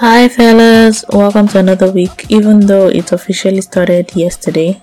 [0.00, 2.24] Hi, fellas, welcome to another week.
[2.30, 4.80] Even though it officially started yesterday,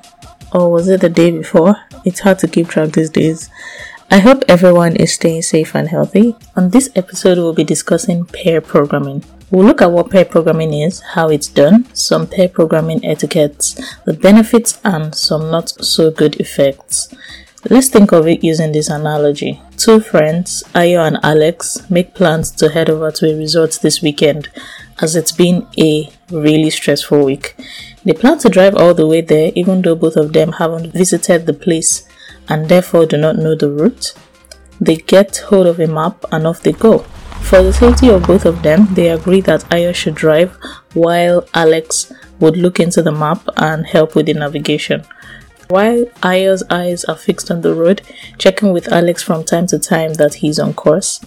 [0.53, 1.75] or was it the day before?
[2.05, 3.49] It's hard to keep track these days.
[4.11, 6.35] I hope everyone is staying safe and healthy.
[6.55, 9.23] On this episode, we'll be discussing pair programming.
[9.49, 13.75] We'll look at what pair programming is, how it's done, some pair programming etiquettes,
[14.05, 17.13] the benefits, and some not so good effects.
[17.69, 19.61] Let's think of it using this analogy.
[19.77, 24.49] Two friends, Ayo and Alex, make plans to head over to a resort this weekend
[24.99, 27.55] as it's been a really stressful week.
[28.05, 31.45] They plan to drive all the way there even though both of them haven't visited
[31.45, 32.07] the place
[32.47, 34.13] and therefore do not know the route.
[34.79, 37.05] They get hold of a map and off they go.
[37.41, 40.57] For the safety of both of them, they agree that Ayo should drive
[40.93, 45.03] while Alex would look into the map and help with the navigation.
[45.69, 48.01] While Ayo's eyes are fixed on the road,
[48.37, 51.19] checking with Alex from time to time that he's on course,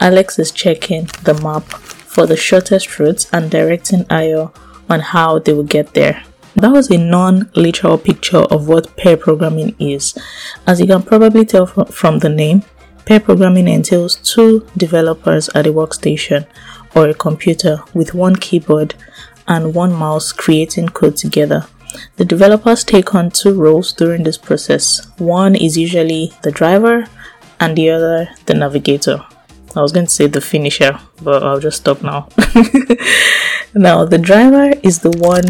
[0.00, 4.52] Alex is checking the map for the shortest routes and directing Ayo
[4.88, 6.22] on how they will get there.
[6.56, 10.16] That was a non literal picture of what pair programming is.
[10.66, 12.62] As you can probably tell from the name,
[13.06, 16.46] pair programming entails two developers at a workstation
[16.94, 18.94] or a computer with one keyboard
[19.46, 21.66] and one mouse creating code together.
[22.16, 25.06] The developers take on two roles during this process.
[25.18, 27.06] One is usually the driver
[27.60, 29.24] and the other the navigator.
[29.76, 32.28] I was going to say the finisher, but I'll just stop now.
[33.74, 35.44] now, the driver is the one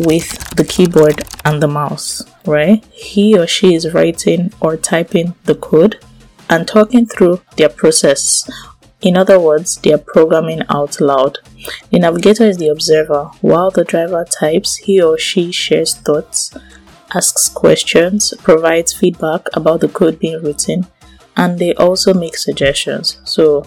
[0.00, 2.84] with the keyboard and the mouse, right?
[2.86, 6.04] He or she is writing or typing the code
[6.50, 8.48] and talking through their process.
[9.00, 11.38] In other words, they are programming out loud.
[11.90, 13.30] The navigator is the observer.
[13.40, 16.54] While the driver types, he or she shares thoughts,
[17.14, 20.86] asks questions, provides feedback about the code being written,
[21.36, 23.18] and they also make suggestions.
[23.24, 23.64] So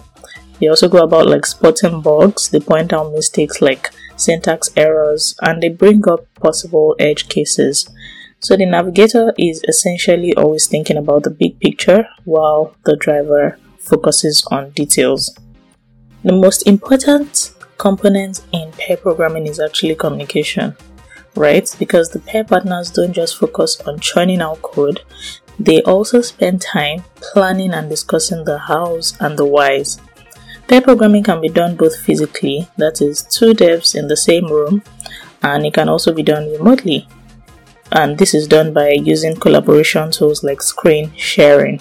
[0.60, 5.60] they also go about like spotting bugs, they point out mistakes like syntax errors, and
[5.62, 7.88] they bring up possible edge cases.
[8.44, 14.46] So the navigator is essentially always thinking about the big picture while the driver focuses
[14.50, 15.34] on details.
[16.24, 20.76] The most important component in pair programming is actually communication,
[21.34, 21.74] right?
[21.78, 25.00] Because the pair partners don't just focus on churning out code,
[25.58, 29.98] they also spend time planning and discussing the hows and the whys.
[30.68, 34.82] Pair programming can be done both physically, that is, two devs in the same room,
[35.42, 37.08] and it can also be done remotely.
[37.94, 41.80] And this is done by using collaboration tools like screen sharing.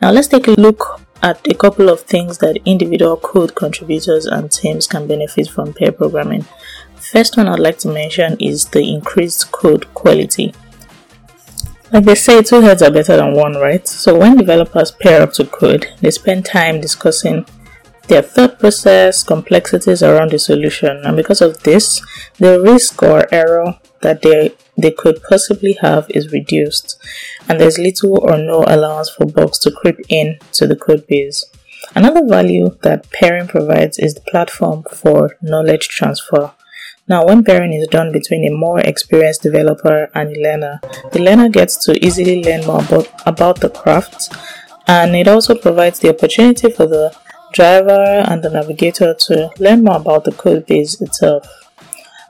[0.00, 4.50] Now, let's take a look at a couple of things that individual code contributors and
[4.50, 6.44] teams can benefit from pair programming.
[6.96, 10.52] First one I'd like to mention is the increased code quality.
[11.92, 13.86] Like they say, two heads are better than one, right?
[13.86, 17.46] So when developers pair up to code, they spend time discussing
[18.08, 22.02] their thought process, complexities around the solution, and because of this,
[22.38, 26.98] the risk or error that they they could possibly have is reduced,
[27.48, 31.44] and there's little or no allowance for bugs to creep in to the code base.
[31.94, 36.52] Another value that pairing provides is the platform for knowledge transfer.
[37.08, 40.80] Now, when pairing is done between a more experienced developer and a learner,
[41.12, 44.32] the learner gets to easily learn more about, about the craft,
[44.86, 47.14] and it also provides the opportunity for the
[47.52, 51.46] driver and the navigator to learn more about the code base itself.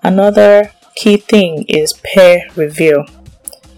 [0.03, 3.05] Another key thing is peer review.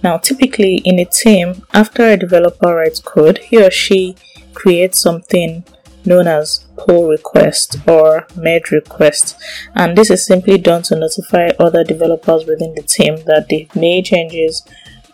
[0.02, 4.16] Now, typically in a team, after a developer writes code, he or she
[4.52, 5.64] creates something
[6.04, 9.36] known as pull request or merge request.
[9.74, 14.04] And this is simply done to notify other developers within the team that they've made
[14.04, 14.62] changes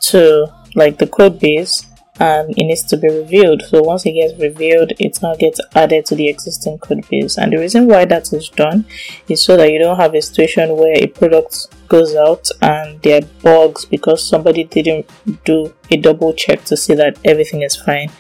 [0.01, 1.87] to like the code base
[2.19, 3.63] and it needs to be reviewed.
[3.63, 7.39] So once it gets reviewed it now gets added to the existing code base.
[7.39, 8.85] And the reason why that is done
[9.29, 13.21] is so that you don't have a situation where a product goes out and there
[13.21, 15.05] are bugs because somebody didn't
[15.45, 18.11] do a double check to see that everything is fine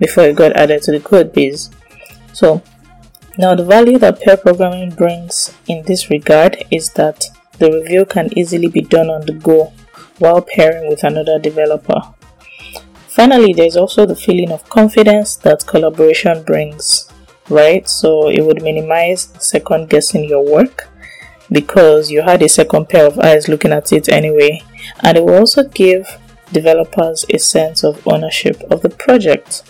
[0.00, 1.70] before it got added to the code base
[2.32, 2.62] so
[3.38, 7.26] now the value that pair programming brings in this regard is that
[7.58, 9.72] the review can easily be done on the go
[10.18, 12.00] while pairing with another developer.
[13.08, 17.12] Finally, there's also the feeling of confidence that collaboration brings,
[17.48, 17.88] right?
[17.88, 20.88] So it would minimize second guessing your work
[21.50, 24.62] because you had a second pair of eyes looking at it anyway,
[25.00, 26.18] and it will also give
[26.52, 29.62] developers a sense of ownership of the project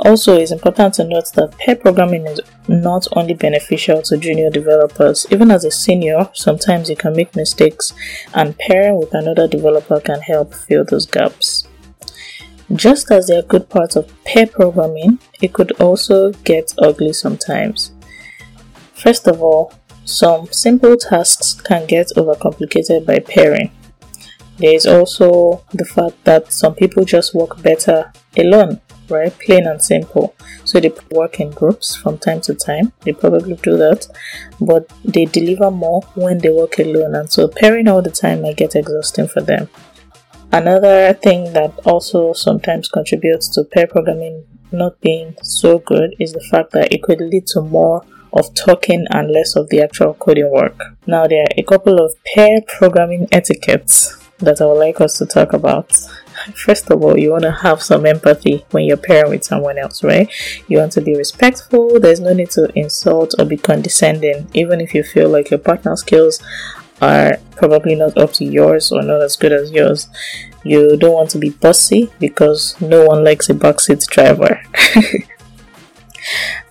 [0.00, 5.26] Also, it's important to note that pair programming is not only beneficial to junior developers,
[5.30, 7.92] even as a senior, sometimes you can make mistakes,
[8.32, 11.66] and pairing with another developer can help fill those gaps.
[12.72, 17.92] Just as there are good parts of pair programming, it could also get ugly sometimes.
[18.94, 19.72] First of all,
[20.08, 23.70] some simple tasks can get overcomplicated by pairing.
[24.58, 29.36] There is also the fact that some people just work better alone right?
[29.38, 30.34] Plain and simple.
[30.64, 32.92] So they work in groups from time to time.
[33.00, 34.06] They probably do that,
[34.60, 37.14] but they deliver more when they work alone.
[37.14, 39.68] And so pairing all the time might get exhausting for them.
[40.52, 46.40] Another thing that also sometimes contributes to pair programming not being so good is the
[46.50, 50.50] fact that it could lead to more of talking and less of the actual coding
[50.50, 50.78] work.
[51.06, 55.26] Now, there are a couple of pair programming etiquettes that I would like us to
[55.26, 55.96] talk about.
[56.54, 60.04] First of all, you want to have some empathy when you're pairing with someone else,
[60.04, 60.30] right?
[60.68, 61.98] You want to be respectful.
[61.98, 66.00] There's no need to insult or be condescending, even if you feel like your partner's
[66.00, 66.40] skills
[67.00, 70.08] are probably not up to yours or not as good as yours.
[70.64, 74.60] You don't want to be bossy because no one likes a backseat driver.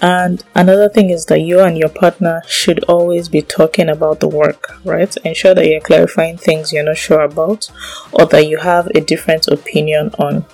[0.01, 4.27] And another thing is that you and your partner should always be talking about the
[4.27, 5.15] work, right?
[5.17, 7.69] Ensure that you're clarifying things you're not sure about
[8.11, 10.45] or that you have a different opinion on.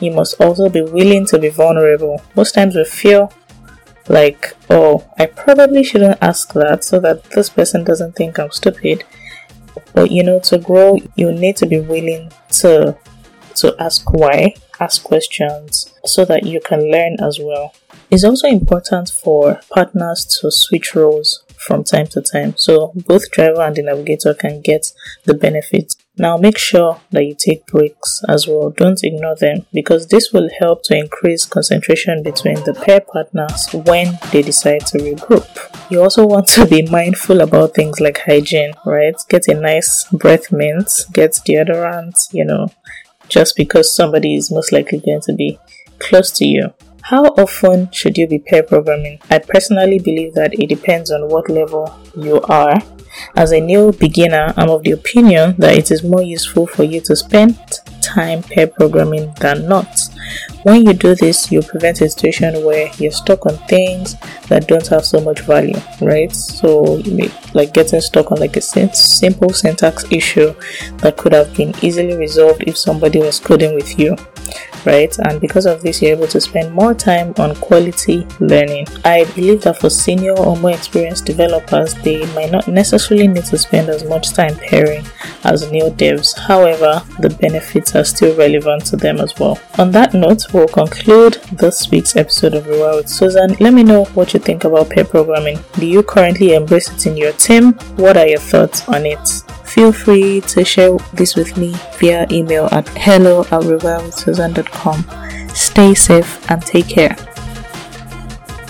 [0.00, 2.22] You must also be willing to be vulnerable.
[2.34, 3.32] Most times we feel
[4.08, 9.04] like, oh, I probably shouldn't ask that so that this person doesn't think I'm stupid.
[9.94, 12.96] But you know, to grow, you need to be willing to
[13.56, 17.74] to ask why, ask questions so that you can learn as well.
[18.10, 23.62] It's also important for partners to switch roles from time to time so both driver
[23.62, 24.92] and the navigator can get
[25.24, 25.96] the benefits.
[26.16, 28.70] Now make sure that you take breaks as well.
[28.70, 34.18] Don't ignore them because this will help to increase concentration between the pair partners when
[34.30, 35.48] they decide to regroup.
[35.90, 39.16] You also want to be mindful about things like hygiene, right?
[39.28, 42.68] Get a nice breath mint, get deodorant, you know,
[43.34, 45.58] just because somebody is most likely going to be
[45.98, 46.72] close to you.
[47.02, 49.18] How often should you be pair programming?
[49.28, 52.76] I personally believe that it depends on what level you are.
[53.34, 57.00] As a new beginner, I'm of the opinion that it is more useful for you
[57.02, 57.58] to spend
[58.04, 60.08] time pair programming than not.
[60.62, 64.16] When you do this, you prevent a situation where you're stuck on things
[64.48, 66.34] that don't have so much value, right?
[66.34, 70.54] So, may, like getting stuck on like a simple syntax issue
[70.98, 74.16] that could have been easily resolved if somebody was coding with you
[74.86, 75.16] right?
[75.18, 78.86] And because of this, you're able to spend more time on quality learning.
[79.04, 83.58] I believe that for senior or more experienced developers, they might not necessarily need to
[83.58, 85.04] spend as much time pairing
[85.44, 86.38] as new devs.
[86.38, 89.58] However, the benefits are still relevant to them as well.
[89.78, 93.56] On that note, we'll conclude this week's episode of Rewired with Susan.
[93.60, 95.58] Let me know what you think about pair programming.
[95.74, 97.72] Do you currently embrace it in your team?
[97.96, 99.53] What are your thoughts on it?
[99.74, 105.48] Feel free to share this with me via email at hello at rewiredwithsusan.com.
[105.52, 107.16] Stay safe and take care.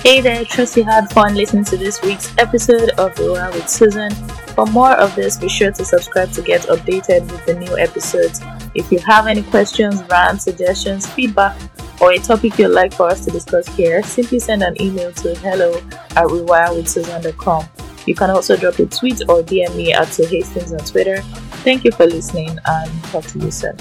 [0.03, 4.15] Hey there, trust you had fun listening to this week's episode of Rewired with Susan.
[4.55, 8.41] For more of this, be sure to subscribe to get updated with the new episodes.
[8.75, 11.55] If you have any questions, rants, suggestions, feedback,
[12.01, 15.35] or a topic you'd like for us to discuss here, simply send an email to
[15.35, 15.77] hello
[16.17, 17.69] at rewiredwithsusan.com.
[18.07, 21.23] You can also drop a tweet or DM me at Sir Hastings on Twitter.
[21.65, 23.77] Thank you for listening and talk to you soon.